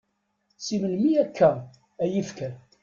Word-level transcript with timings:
Si 0.63 0.75
melmi 0.81 1.11
akka, 1.23 1.51
ay 2.03 2.11
ifker? 2.21 2.53